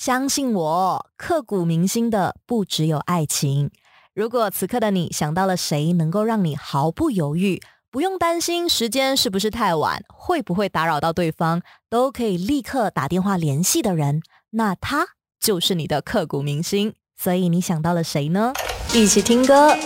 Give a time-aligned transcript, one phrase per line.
[0.00, 3.70] 相信我，刻骨铭心的不只有爱情。
[4.14, 11.60] 如果此刻的你想到了谁能够让你毫不犹豫，不用担心时间是不是太晚，会不会打扰到对方，
[11.90, 15.06] 都可以立刻打电话联系的人，那他
[15.38, 16.94] 就是你的刻骨铭心。
[17.14, 18.54] 所以你想到了谁呢？
[18.94, 19.76] 一起听歌，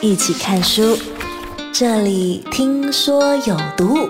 [0.00, 0.96] 一起看书，
[1.74, 4.08] 这里听说有毒。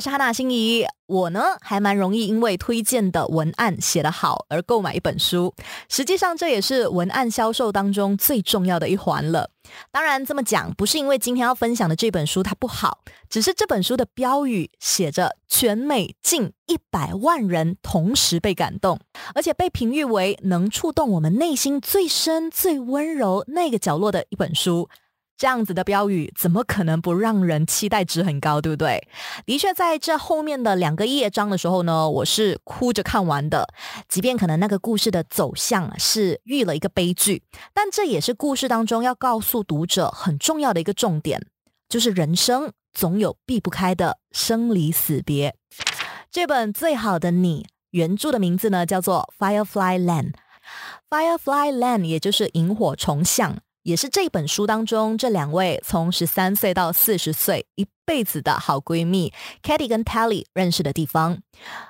[0.00, 0.84] 是哈娜心怡。
[1.06, 5.54] 我呢还蛮容易因为推荐的文案写得好而购买一本书。
[5.88, 9.50] 实际上这也是文案销售当中最重要的一环了。
[9.90, 12.98] 当然这么讲不是因为今天要分享的这本书它不好，
[13.30, 19.00] 只是这本书的标语写着全美近一百万人同时被感动，
[19.34, 24.90] 而且被评誉为能触动我们内心最深、最温柔那个角落的一本书。
[25.38, 29.08] 这样子的标语怎么可能不让人期待值很高，对不对？
[29.46, 33.68] 的确，在这后面的两个页章的时候呢，我是哭着看完的。
[34.08, 41.46] 即便可能那个故事的走向是遇了一个悲剧，但这也是故事当中要告诉读者很重要的一个重点，
[41.88, 45.54] 就是人生总有避不开的生离死别。
[46.32, 49.28] 这本《最好的你》原著的名字呢叫做
[49.64, 50.32] 《Firefly Land》
[51.08, 53.58] ，Firefly Land 也就是萤火虫巷。
[53.88, 61.38] 也是这本书当中这两位从十三岁到四十岁一辈子的好闺蜜 Katy 跟 Tally 认识的地方。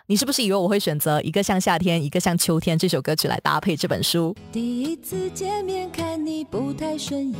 [0.06, 4.32] 你是不是以为我会选择一个像夏天，一个像秋天这首歌曲来搭配这本书？
[4.52, 7.38] 第一次见面看你不太顺眼，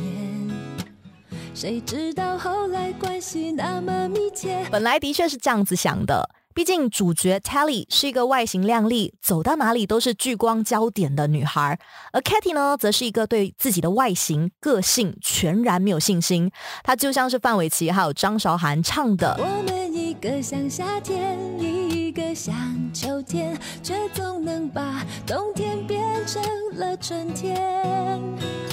[1.55, 4.67] 谁知道后来关系那么密切。
[4.69, 6.29] 本来的确是这样子想的。
[6.55, 11.79] 毕竟主角 Tally 是一个外形靓丽、走到哪里都是聚光焦点的女孩，
[12.11, 16.51] 而 Katy 呢，则是一个对自己的外形、个性全然没有信心。
[16.83, 22.53] 她就像是范玮琪还有张韶涵唱的：“我们一个像夏天，一个像
[22.93, 26.41] 秋天，却总能把冬天变成
[26.73, 28.19] 了春天。”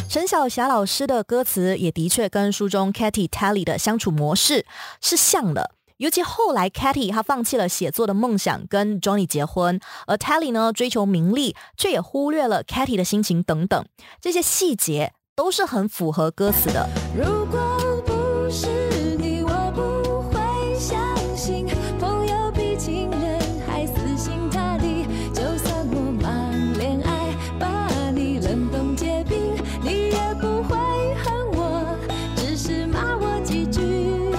[0.08, 4.64] 陈小霞老师的歌词也的确跟书中 Katy、Tally 的相处模式
[5.00, 5.75] 是像的。
[5.98, 13.82] 尤其后来，Katy 她放弃了写作的梦想，跟 Johnny 结婚，而 Tally 呢追求名利，却也忽略了 Katy 的心情等等，
[14.20, 16.86] 这些细节都是很符合歌词的。
[17.16, 21.66] 如果不是你，我不会相信
[21.98, 25.06] 朋友比情人还死心塌地。
[25.32, 30.76] 就算我忙恋爱，把你冷冻结冰，你也不会
[31.24, 31.98] 恨我，
[32.36, 33.80] 只是骂我几句。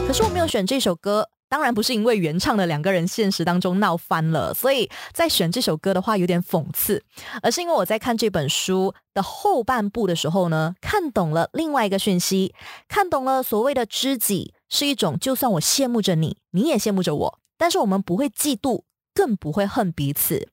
[0.05, 1.29] 可是我没有选这首歌。
[1.49, 7.03] 当然不是因为原唱的两个人现实当中闹翻了，所以在选这首歌的话有点讽刺，
[7.41, 12.53] 而是因为我在看这本书的后半部的时候呢，看懂了另外一个讯息，
[12.87, 20.49] 看懂了所谓的知己是一种，就算我羡慕着你，你也羡慕着我，但是我们不会嫉妒，更不会恨彼此，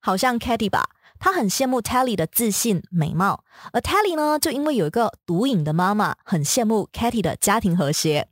[0.00, 0.90] 好像 Katy 吧。
[1.24, 8.28] 他很羡慕 Tally 的自信美貌，而 Tally 呢，就因为有一个毒瘾的妈妈，很羡慕 Katy 的家庭和谐。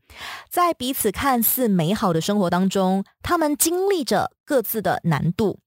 [0.51, 5.61] 在彼此看似美好的生活当中，他们经历着各自的难度。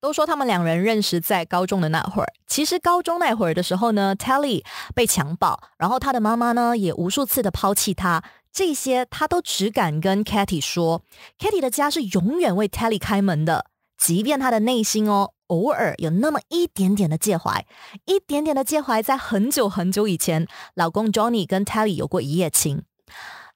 [0.00, 11.02] 都说他们两人认识在高中的那会儿，其实高中那会儿的时候呢，Tally 被强暴，然后他的妈妈呢也无数次的抛弃他，这些他都只敢跟 Katy 说。
[11.38, 13.66] Katy 的家是永远为 Tally 开门的，
[13.98, 15.32] 即便他的内心哦。
[15.48, 17.66] 偶尔有那么一点点的介怀，
[18.06, 22.84] 一点点的介怀，在很久很久以前，老公 Johnny 跟 Tally 有过一夜情。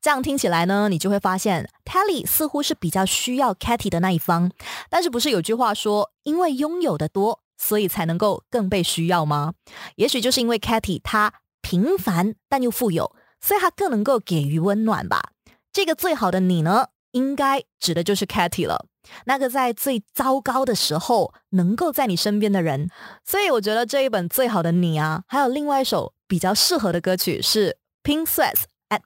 [0.01, 4.51] 这样听起来呢，你就会发现 Tally 似乎是比较需要 Katy 的那一方。
[4.91, 9.55] 但是不是有句话说，因为拥有的多，所以才能够更被需要吗？
[9.95, 15.31] 也许就是因为 Katy 她平凡但又富有，所以她更能够给予温暖吧。
[15.73, 18.87] 这个最好的你呢，应该指的就是 Katy 了。
[19.25, 22.89] 那个在最糟糕的时候能够在你身边的人，
[23.25, 29.01] 所以我觉得这一本最好的你啊，还有另外一首比较适合的歌曲是 Pink Sweats at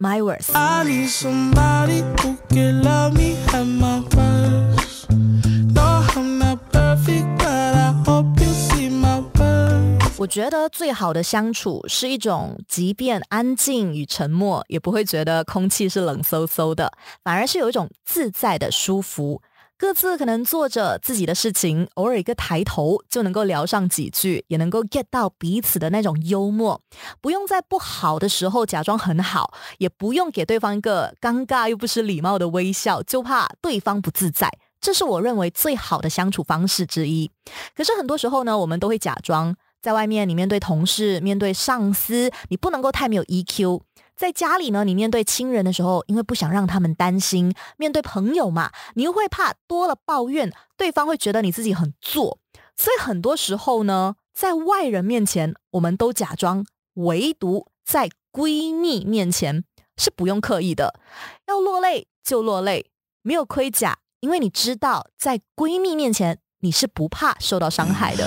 [10.36, 16.92] 觉得最好的相处是一种，即便安静与沉默，也不会觉得空气是冷飕飕的，
[17.24, 19.40] 反而是有一种自在的舒服。
[19.78, 26.82] 各自可能做着自己的事情，偶尔一个抬头就能够聊上几句，也能够 get 到彼此的那种幽默。
[27.22, 34.50] 不用在不好的时候假装很好，也不用给对方一个尴尬又不失礼貌的微笑，就怕对方不自在。
[34.82, 37.30] 这是我认为最好的相处方式之一。
[37.74, 39.56] 可是很多时候呢，我们都会假装
[39.86, 43.82] 在外面，你面对同事、面对上司，你不能够太没有 EQ。
[44.16, 52.40] 在家里呢，你面对亲人的时候，因为不想让他们担心；面对朋友嘛，你又会怕多了抱怨，对方会觉得你自己很作。
[52.76, 59.62] 所以很多时候呢，在外人面前我们都假装，唯独在闺蜜面前
[59.96, 60.98] 是不用刻意的，
[61.46, 62.86] 要落泪就落泪，
[63.22, 68.26] 没有盔甲，因为你知道，在闺蜜面前你是不怕受到伤害的。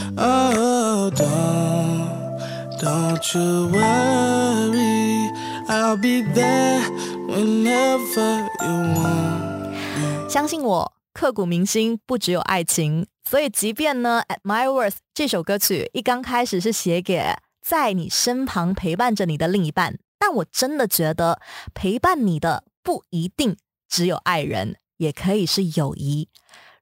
[0.89, 1.11] Don't,
[2.81, 5.29] don't you worry.
[5.67, 6.81] I'll be there
[7.27, 10.27] whenever you want.
[10.27, 21.39] 相信我，刻骨铭心不只有爱情，所以即便呢，《At My Worth》这首歌曲一刚开始是写给在你身旁陪伴着你的另一半，但我真的觉得
[21.75, 23.55] 陪伴你的不一定
[23.87, 26.29] 只有爱人，也可以是友谊。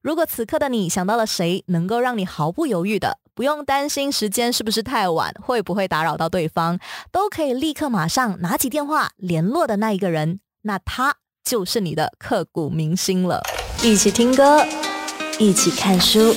[0.00, 6.80] 如果此刻的你想到了谁能够让你毫不犹豫的，不用担心时间是不是太晚，会不会打扰到对方，
[7.12, 11.14] 都可以立刻马上拿起电话联络的那一个人，那他
[11.44, 13.40] 就是你的刻骨铭心了。
[13.80, 14.66] 一起听歌，
[15.38, 16.34] 一起看书，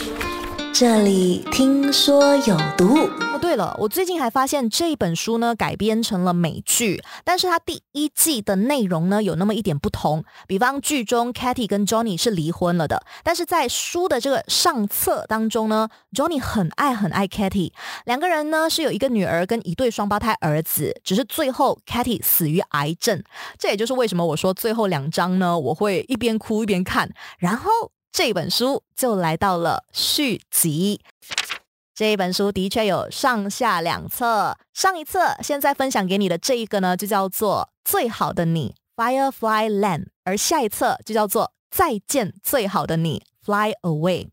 [0.73, 3.37] 这里听说有毒哦。
[3.41, 10.23] 对了，我最近还发现这本书呢改编成了美剧，但是它第一季的内容呢有那么一点不同。
[10.47, 17.73] 比方剧中 Katy 跟 Johnny 是离婚了的，但是在书的这个上册当中呢，Johnny 很爱很爱 Katy，
[18.05, 23.21] 两个人呢是有一个女儿跟一对双胞胎儿子，只是最后 Katy 死于癌症。
[23.59, 27.69] 这也就是为什么我说最后两章呢我会一边哭一边看，然后
[28.11, 30.99] 这本书就来到了续集。
[31.95, 38.75] 这一本书的确有上下两册，上一册现在分享给你的这一个呢，就叫做《最好的你》
[39.31, 44.27] （Firefly Land），而下一册就叫做《再见最好的你》（Fly Away）。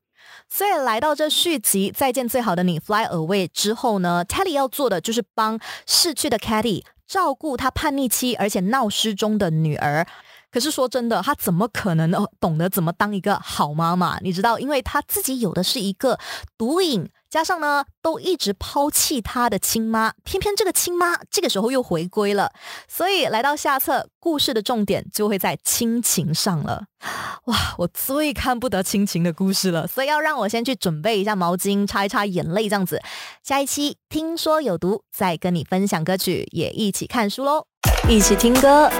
[0.48, 10.06] 所以来到这续集《再见最好的你》（Fly Away） 之后呢，Telly 要做的就是帮逝去的 Katy 照顾他叛逆期而且闹失踪的女儿。
[10.50, 14.18] 可是说真的，他怎么可能懂得怎么当一个好妈妈？
[14.20, 16.18] 你知道，因为他自己有的是一个
[16.56, 17.08] 毒瘾。
[17.30, 22.52] 加上呢，都一直抛弃他的亲妈，偏偏这个亲妈这个时候又回归了，
[22.88, 26.84] 所以来到下册，故事的重点就会在亲情上了。
[27.44, 33.00] 哇，我最看不得亲情的故事了，所以要让我先去准备一下毛巾，擦一擦眼泪，这样子。
[33.42, 37.66] 下一期听说有毒，再跟你分享歌曲，也一起看书喽，
[38.08, 38.90] 一起听歌，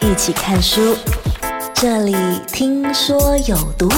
[0.00, 0.96] 一起看书，
[1.74, 2.14] 这里
[2.48, 3.88] 听说有毒。